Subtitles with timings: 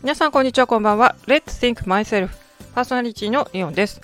[0.00, 1.16] 皆さんこんにちはこんばんは。
[1.26, 2.28] Let's Think Myself
[2.72, 4.00] パーソナリティのイオンです。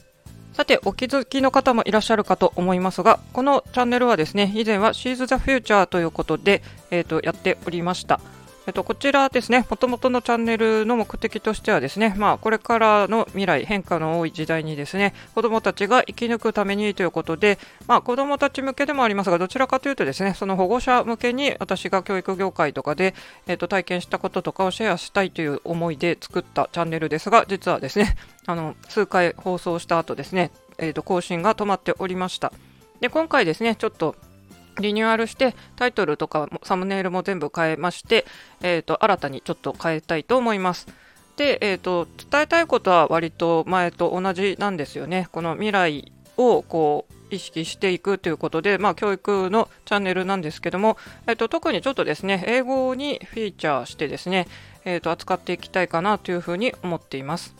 [0.52, 8.20] さてお気づきの方もいらっしゃるかと思いますがこのチャンネルはですね以前は She's the Future ということで、えーと、やっておりました。
[8.66, 23.14] えっと、こちらですね、もともとのチャンネルの目的としてはですね、まあ、これからの未来、変化の多い時代にですね、子供たちが生き抜くためにということで、まあ、子供たち向けでもありますが、どちらかというとですね、その保護者向けに私が教育業界とかで、
[23.46, 32.50] えっと、体験したこととかをシェアしたいという思いで作ったチャンネルですが、実はですね、あの、数回放送した後ですね、えっと、更新が止まっておりました。
[33.00, 34.16] で、今回ですね、ちょっと、
[34.80, 38.24] リニューアルしてタイトルとかサムネイルも全部変えまして、
[38.62, 40.86] えーと、新たにちょっと変えたいと思います。
[41.36, 45.28] で、えーと、伝えたいことは割と前と同じなんですよね。
[45.32, 54.46] この未来をこう意識していくということで、まあ、教育のチャンネルなんですけども、えーと、特にちょっとですね英語にフィーチャーしてですね、
[54.84, 57.54] えー、と扱っていきたいかなというふうに思っています。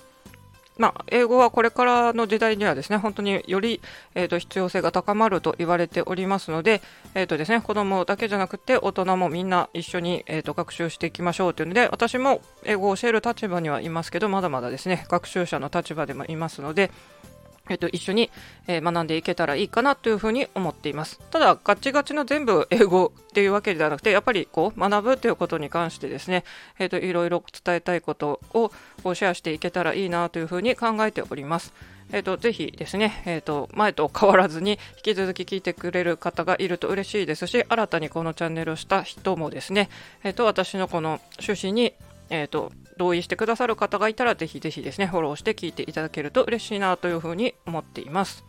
[0.77, 3.80] まあ、英語はこれからの時代にはですね本当により、
[4.14, 6.83] えーと、必要性が高まると言われておりますので、
[7.14, 16.91] えーとですね、子どもだけじゃなくて大人もみんな一緒に、えーと学習していきましょうというので私も英語を教える立場にはいますけどまだまだですね学習者の立場でもいますので、
[17.68, 18.30] えっと、一緒に、
[18.66, 21.18] えー、学んでいけたらいいかなというふうに思っています。
[21.30, 26.44] ただ、ガチガチの全部英語っていうわけではなくて、やっぱりこう学ぶということに関してですね、
[26.78, 28.70] えっと、いろいろ伝えたいことを
[29.14, 31.72] シェアしていけたらいいなというふうに考えております。
[32.12, 39.88] えっと、ぜひですね、えっと、前と変わらずに引き続き聞いてくれる方がいると嬉しいですし、新たにこのチャンネルをした人もですね、
[40.22, 41.94] えっと、私のこの趣旨に、
[42.40, 48.44] えっと、同意してくださる方がいたら、ぜひぜひですね、フォローして聞いていただけると嬉しいなというふうに思っています。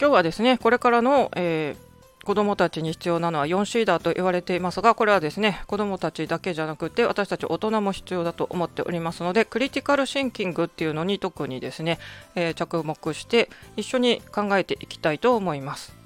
[0.00, 11.98] 今日はですね、これからの、えー、子どもたちに必要なのは 4C だと言われていますが、これはですね、子どもたちだけじゃなくて、私たち大人も必要だと思っておりますので、クリティカルシンキングっていうのに特にですね、
[12.34, 16.01] えー、着目して一緒に考えていきたいと思います。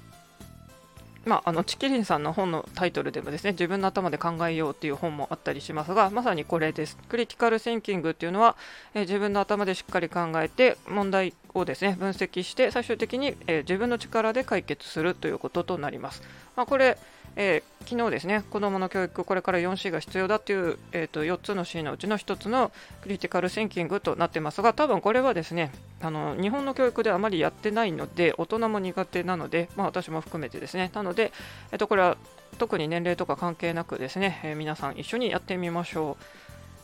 [1.27, 6.97] まあ、あのチキリンさんの本のタイトルでもですね自分の頭で考えようっていう本もあったりしますがまさにこれです。
[7.09, 8.55] クリティカルシンキングっていうのは、
[8.93, 16.23] えー、自分の頭でしっかり考えて問題をですね分析して最終的に、えー、自分の力で解決するということとなります、
[16.55, 16.97] まあ、これ
[17.39, 22.71] えー、昨日ですね、子どもの教育、これから 4C が必要だっていう、えーと、4つの C のうちの1つの
[23.01, 25.71] クリティカルシンキングとなってますが、多分これはですね、
[26.01, 31.31] あの日本の教育であまりやってないので、大人も苦手なので、まあ、私も含めてですね、なので、
[31.71, 32.17] えーと、これは
[32.57, 36.23] 特に年齢とか関係なくですね、えー、皆さん一緒にやってみましょう。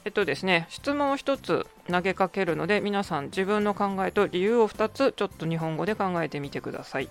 [0.05, 7.09] えっとですね、質問を1つ投げかけるので、皆さん自分の考えと理由を2つ、ちょっと日本語で考えてみてください。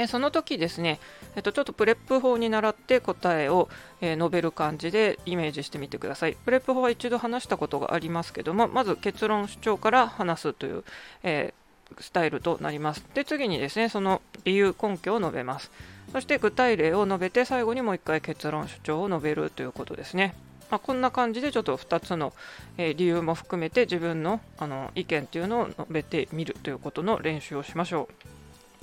[0.00, 1.00] でその時ですね、
[1.36, 3.68] えっと、ちょっとプレップ法に倣って答えを、
[4.00, 6.36] えー、述べる感じでイメージしてみてください。
[6.44, 10.84] プレップ法は一度話したことがありますけども、まず結論主張から話すという、
[11.22, 13.04] えー、スタイルとなります。
[13.14, 15.70] で、次にですね、その理由、根拠を述べます。
[16.12, 20.34] そして具体例を述べて、最後にもう一回結論主張を述べるということですね。
[20.70, 22.32] まあ、こんな感じでちょっと2つの、
[22.76, 28.37] えー、理由も含めて自分のあの意見というのを述べてみるということの練習をしましょう。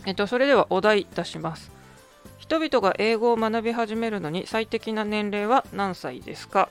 [0.05, 1.71] えっと、それではお題出します。
[2.37, 6.69] 人々が英語を学び始めるのに最適な年齢は何歳ですか？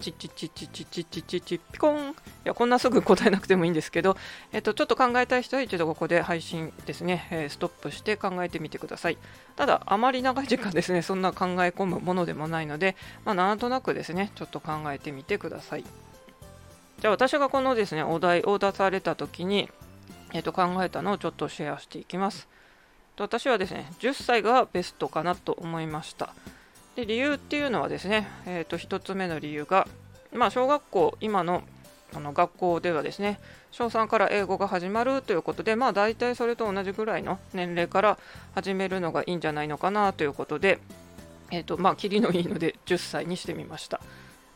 [0.00, 2.14] チッチッチッチッチッチッチッチッチッピコンい
[2.44, 4.16] やこんなすぐ答えなくてもいいんですけど、
[4.52, 9.18] えっと、ちょっと考えたい人は一度ここで配信ですね、えー、ストップして考えてみてください
[9.56, 15.84] ただあまり長い時間ですねそんな考え込むものでもないので、まあ、なんとなくですねちょっと考えてみてください
[17.00, 19.70] じゃあ私がこのですねお題を出された時に
[20.34, 22.48] えー、と考えたのをちょっとシェアしていきます。
[23.16, 26.34] 私はですね、10歳がベストかなと思いました。
[26.96, 29.86] で理由っていうのはですね、えー、と1つ目の理由が、
[30.32, 31.62] まあ、小学校、今の
[32.12, 33.40] あの学校ではですね、
[33.72, 38.18] 小3から英語が始まるということで、まあ、大体それと同じぐらいの年齢から
[38.54, 40.78] 始めるのがいいんじゃないのかなということで、
[41.50, 44.00] えーとまあ、切りのいいので10歳にしてみました。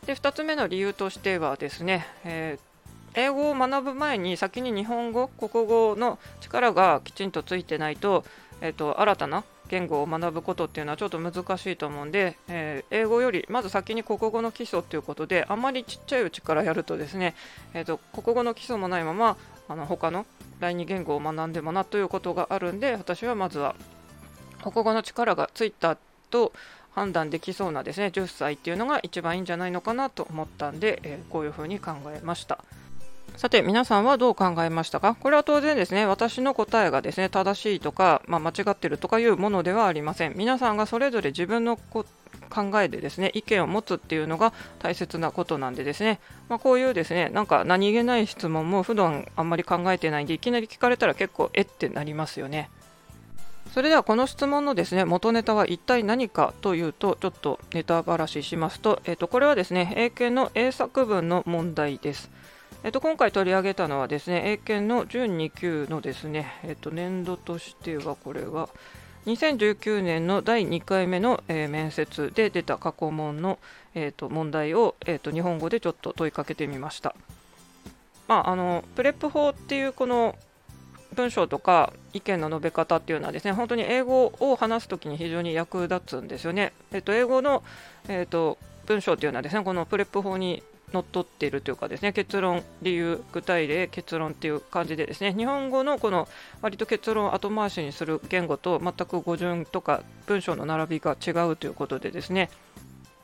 [0.05, 2.68] で2つ目の理由としてはですね、えー
[3.15, 8.23] 英語を学ぶ前に先に日本語国語の力がきちんとついてないと,、
[8.61, 17.35] えーと、新たな言語を学ぶことっていうのはちょっと難しいと思うんで、えー、英語よりまず先に国語の基礎っていうことであまりちっちゃいうちからやるとですね、
[17.73, 20.25] えーと、国語の基礎もないままあの他の
[20.59, 23.75] 第二言語を学んでもなということがあるんで私はまずは
[24.63, 25.97] 国語の力がついた
[26.31, 26.51] と
[26.91, 32.63] 判断できそうなですね10歳っていうのが一番いいんじゃないのかなと思ったんで、えー、こういうふうに考えました。
[33.37, 35.15] さて皆さんはどう考えましたか？
[35.15, 42.05] これは当然ですね私の答えがですね正しいとか、まあ、間違ってるとかいうものではありません皆さんがそれぞれ自分の考
[42.81, 52.69] えでですね意見を持つっていうのが大切なことなんでですね、まあ、こういうですねなんか何気ない質問も普段あんまり考えてないんでいきなり聞かれたら結構えってなりますよね。
[53.73, 62.31] それではこの質問のですね元ネタは一体何かというとちょっとネタばらししますと,、えー、とこれはですね英検の英作文の問題です。
[62.81, 68.69] えっと、今回取り上げたのはですね英検の準2級のですね、えっと、年度としてはこれは
[69.25, 73.59] 2019年の第2回目の、えー、面接で出た過去問の、
[73.95, 77.15] えーと、問題を、えーと、日本語でちょっと問いかけてみました。
[78.29, 80.35] まあ、あのプレップ法っていうこの
[81.15, 86.71] 文章とか意見の述べ方っていうのはですね本当に英語を話すときに非常に役立つんですよね。
[86.93, 87.63] えっと、英語の、
[88.07, 90.63] えっと、文章っていうのはですねこのプレップ法に
[90.93, 96.27] のっとっているというかですね結論、理由、具体例、結論っていう感じでですね日本語のこの
[96.61, 102.49] 割と結論を後回しにする言語と全く語順とか文章の並びが違うということでですね、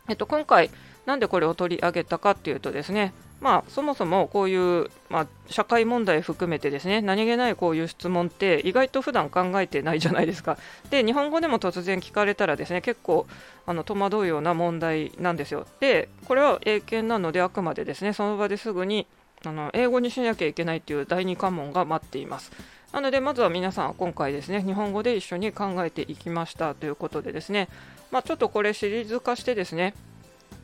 [0.08, 0.70] えっと、今回
[1.06, 3.14] なんでこれを取り上げたかっていうとですね
[3.46, 10.58] まあ、そもそもこういう、まあ、社会問題含めてですね何気ないこういう質問って意外と普段考えてないじゃないですか。
[10.90, 13.28] で日本語でも突然聞かれたらですね結構
[13.68, 15.68] あの戸惑うような問題なんですよ。
[15.80, 19.06] でこれは英検なのであくまでですねその場ですぐに
[19.46, 22.52] あの英語にしなきゃいけないという第二関門が待っています。
[22.94, 27.70] なのでまずは皆さん今回ですね日本語で一緒に考えていきましたということでですね、
[28.10, 29.94] まあ、ちょっとこれシリーズ化してですね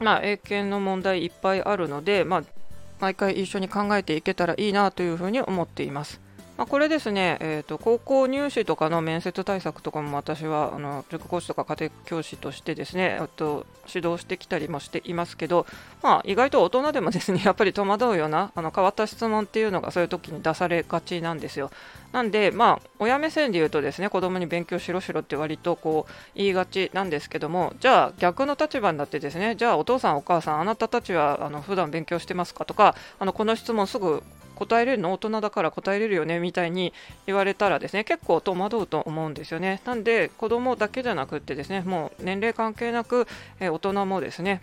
[0.01, 2.43] まあ、英検の問題いっぱいあるので、まあ、
[3.01, 6.21] 毎回一緒に考えていけたらいいなというふうに思っています。
[6.57, 15.65] まあ、これですね、えーと、高校入試とかの面接対策とかも私はあの塾講師とか家庭教師としてですね、と指導してきたりもしていますけど、
[16.01, 21.71] まあ、意外と大人でもですね やっぱり戸惑うようなあの変わった質問っていうのがそういう時に出されがちなんですよ。
[22.11, 34.21] なんで、まあ、親目線で言うとですね子供に勉強しろしろって割とこう言いがちなんですけどもじゃあ逆の立場になってですねじゃあお父さんお母さんあなたたちはあの普段勉強してますかとかあのこの質問すぐ
[34.65, 35.11] 答えれるの？
[35.13, 36.39] 大人だから答えれるよね？
[36.39, 36.93] みたいに
[37.25, 43.27] 言われたらですね結構戸惑うと思うんですよねなんで子供だけじゃなくってですねもう年齢関係なく、
[43.59, 44.61] え、大人もですね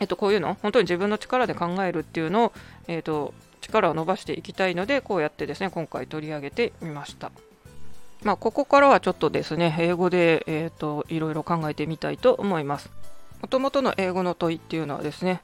[0.00, 2.52] えっと、こういうの本当に自分の力で考えるっていうのを、
[2.88, 7.30] えっと、力を伸ばしていきたいのでこうやってですね今回取り上げてみました。
[8.24, 12.90] まあ、ここからはちょっとですね英語で、えーと、といろいろ考えてみたいと思います。
[13.40, 15.42] もともとの英語の問いっていうのはですね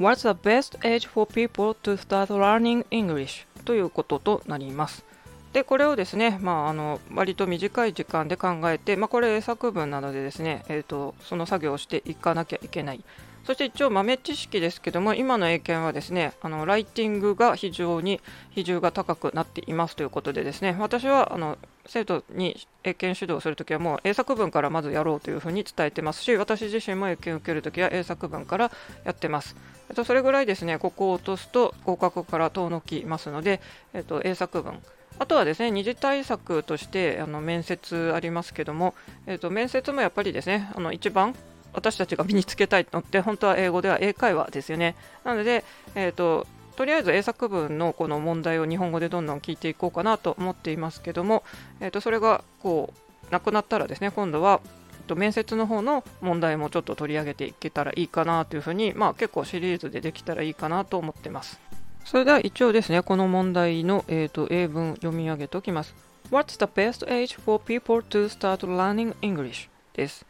[0.00, 3.46] What's the best age for people to start learning English?
[3.64, 5.04] ということとなります。
[5.52, 13.04] でこれをですね、まあ、あの割と短い時間で考えて、まあ、これ作文なのでですね、えーと、その作業をしていかなきゃいけない。
[13.44, 18.20] そして一応豆知識ですけども今の英検はですねあのライティングが非常に
[18.50, 28.70] 比重が高くなっていますということでですね私はあの生徒に英検指導するときはもう英作文からまずやろうというふうに伝えてますし私自身も英検を受けるときは英作文から
[29.04, 29.56] やってます。
[29.88, 33.60] えっと、それぐらいですね、ここを落とすと合格から遠のきますので、
[33.92, 34.80] えっと、英作文。
[35.18, 38.94] あとはですね、二次対策としてあの面接ありますけども、
[39.26, 41.34] えっと、面接もやっぱりですね、あの一番
[41.74, 44.94] 私たちが身につけたいのって本当は英語では英会話ですよね。
[45.24, 51.44] なので、えっと、とりあえず英作文のこの問題を日本語でどんどん聞いていこうかなと思っていますけども、
[51.80, 52.92] えっと、それがこ
[53.28, 54.60] うなくなったらですね今度は
[55.06, 61.60] と面接の方の問題もちょっと取り上げていけたらいいかなというふうに、まあ、結構シリーズでできたらいいかなと思ってます。
[62.04, 65.94] それでは一応ですね、この問題の、えーと、英文読み上げておきます。
[66.30, 69.68] What's the best age for people to start learning English?
[69.94, 70.26] です。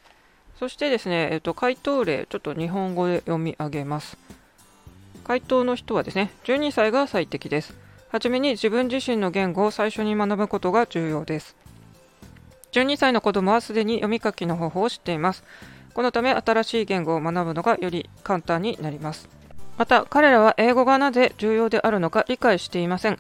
[0.59, 4.17] そしてですね、えーと、回答例、ちょっと日本語で読み上げます。
[5.25, 7.75] 回答の人はですね、12歳が最適です。
[8.11, 11.57] はじめに自分自身の言語を最初に学ぶことが重要です。
[12.73, 15.43] 12歳の子供はすでに読み書きの方法を知っています。
[15.95, 19.29] このため新しい言語を学ぶのがより簡単になります。
[19.79, 23.19] また彼らは英語がなぜ重要であるのか理解していません。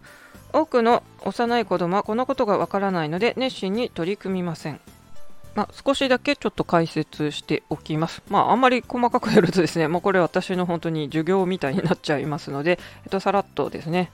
[0.52, 4.80] 多くの幼い子供はこのことがわからないので熱心に取り組みません。
[5.54, 8.22] まあ、少しだけちょっと解説しておきます。
[8.28, 14.10] まあ、あんまり細かくやるとですね、もうこれ私の本当に授業みたいになっちゃいますので、えっと、さらっとですね、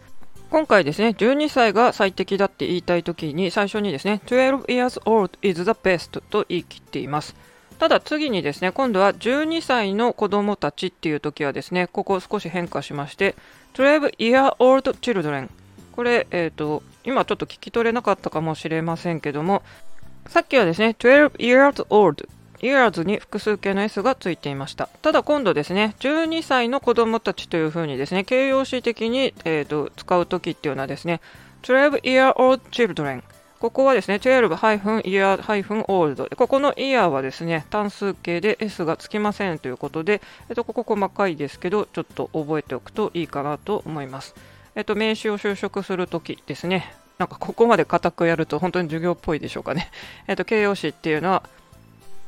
[0.50, 7.36] 今回ですね、12歳が最適だって言いたいときに最初にですね、12 years old is the best と言い切っています。
[7.78, 13.36] ただ次にですね、今度は12歳の子供たちっていう時はですね、ここ少し変化しまして、
[13.74, 15.48] 12 year old children。
[15.92, 19.62] これ、えっ、ー、と、今ちょっと聞き取れなかったかもしれませんけども、
[20.30, 22.28] さっきはですね、12 years old
[22.60, 24.88] years に複数形の s がついていました。
[25.02, 31.20] ただ今度ですね、12歳の子供たちというふうにですね、形容詞的に、えーと、使うときっていうのはですね、
[31.62, 33.24] 12 year old children
[33.58, 36.36] ここはですね、12-year-old。
[36.36, 44.36] ここの year はですね、単数形で s がつきませんということで、えっと、ここ細かいですけど、ちょっと覚えておくといいかなと思います。
[44.76, 49.90] えっと、名詞を就職するときですね、なんかここまで固くやると本当に授業っぽいでしょうかね。
[50.26, 51.42] えっと、形容詞っていうのは、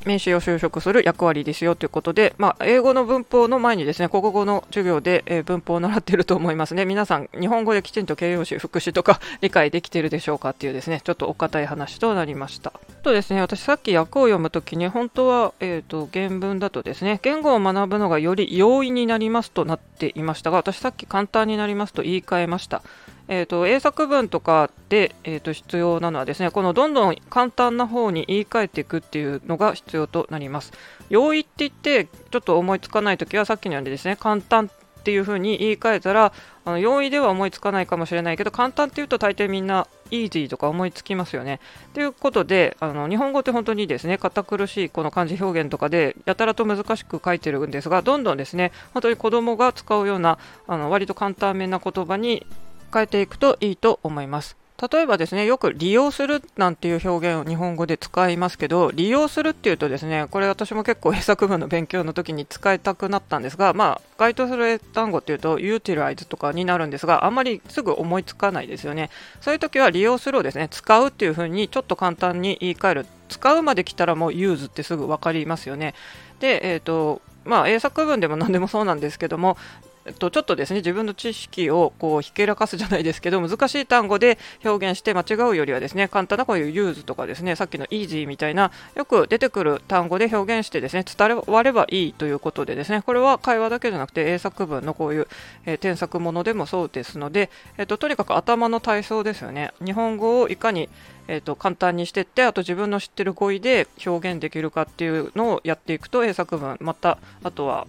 [0.05, 6.85] 名詞を就職する役割ですよということで、まあ、英語の文法の前にですね、国語の授業で、えー、文法を習っていると思いますね。
[6.85, 12.73] 皆さん、日本語できちんと形容詞、副詞とか 理解できているでしょうかっていうですね、ちょっとお堅い話となりました。
[13.03, 22.83] とですね、私さっき訳を読むときに、本当は、えっ、ー、と、原文だとですね、言語を学ぶのがより容易になりますとなってていましたが、私さっき簡単になりますと言い換えました。
[23.29, 30.73] えーと、英作文とかで、えーと、必要なのはですねこのどんどん簡単な方に言い換えていくっていうのが必要となります
[31.09, 34.69] 容易って言ってちょっと思いつかない時はさっきのようにですね簡単
[35.03, 36.33] っていう風に言い換えたら
[36.65, 41.59] あの容易では思いつかないかもしれないけど簡単っていうと大抵みんなイージーとか思いつきますよね。
[41.93, 52.47] ということであの日本語って本当にですね堅苦しいこの漢字表現とかでやたらと難しく書いてるんですがどんどんですね本当に子供が使うようなあの割と簡単めな言葉に
[52.93, 54.62] 変えていくといいと思います。
[54.91, 69.11] 例えばですね、よく利用するなんていう表現を日本語で使いますけど、利用するっていうとですね、これ私も結構英作文の勉強の時に使いたくなったんですが、まあ、該当する単語っていうと、utilize とかになるんですが、あんまりすぐ思いつかないですよね。
[69.41, 73.07] そういう時は利用するをですね、使うっていう風にちょっと簡単に言い換える。
[73.29, 75.95] 使うまで来たらもう use ってすぐ分かりますよね。
[76.41, 79.57] で、えっ、ー、と、まあ、英作文でも何でもそうなんですけども、
[80.05, 95.29] えっと、ちょっとですね自分の知識をこうひけらかすじゃないですけど難しい単語で表現して間違うよりはですね簡単なこういう use とかですねさっきの easy みたいなよく出てくる単語で表現してですね伝わればいいということでですねこれは会話だけじゃなくて英作文のこういう、
[95.67, 99.73] えー、添削ものでもそうですので、えっと、とにかく頭の体操ですよね。
[99.85, 100.89] 日本語をいかに
[101.29, 107.87] えーと、簡単にしてってあと自分の知ってる語彙で表現できるかっていうのをやっていくと英作文またあとは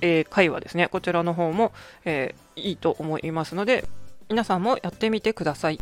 [0.00, 1.72] 英会話ですねこちらの方も、
[2.04, 3.84] えー、いいと思いますので
[4.28, 5.80] 皆さんもやってみてください。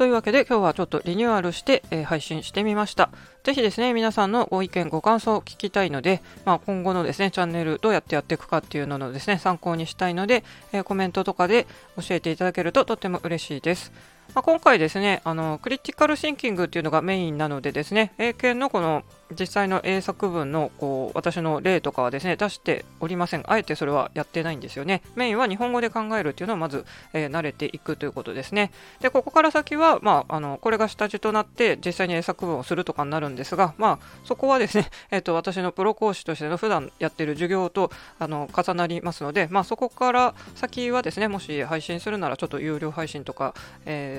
[0.00, 3.10] というわけで今日はちょっとリニューアルして、えー、配信してみました。
[3.44, 11.66] ぜひですね、皆さんのご意見、ご感想を聞きたいので、まあ、今後のですね、チャンネルどうやってやっていくかっていうののですね、参考にしたいので、えー、コメントとかで
[11.98, 13.92] 教えていただけるととっても嬉しいです。
[14.34, 19.02] まあ、今回ですね、あの、クリティカルシンキングっていうのがメインなのでですね、英検のこの
[19.38, 23.44] 実際の英作文のこう私の例とかはですね出しておりません。
[23.46, 25.02] あえてそれはやってないんですよね。
[25.14, 28.72] メインは日本語で考えるっていうのをまず、えー、慣れていくということですね。
[29.00, 43.54] で、ここから先は、まあ、あのこれが下地となって実際に英作文をするとかになるんですが、まあ、そこはですね、 えーと、私のプロ講師としての普段やってる授業とあの重なりますので、まあ、そこから先はですね、もし配信するならちょっと有料配信とか、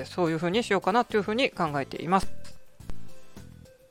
[0.04, 2.32] そういうふうにしようかなというふうに考えています。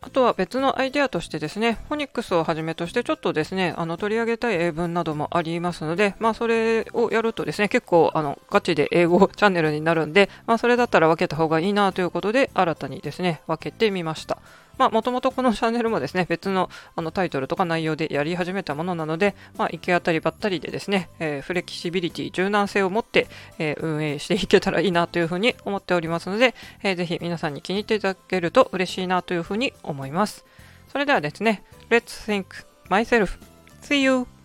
[0.04, 14.40] あとは別のアイデアとしてですね、フォニックスをはじめとしてちょっとですね、あの取り上げたい英文などもありますので、まあそれをやるとですね、結構あのガチで英語チャンネルになるんで、まあそれだったら分けた方がいいなということで、新たにですね、分けてみました。
[14.82, 23.28] まあ、もともとこのチャンネルもですね、別のあのタイトルとか内容でやり始めたものなので、まあ、行き当たりばったりでですね、えー、フレキシビリティ、柔軟性を持って、
[23.60, 30.46] えー、運営していけたらいいなというふうに思っておりますので、えー、ぜひ皆さんに気に入っていただけると嬉しいなというふうに思います。
[30.92, 33.38] それではですね、Let's think myself.
[33.84, 34.41] See you!